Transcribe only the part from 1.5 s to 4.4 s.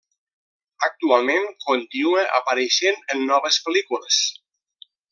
continua apareixent en noves pel·lícules.